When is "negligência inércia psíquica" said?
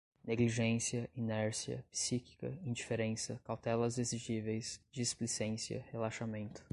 0.25-2.57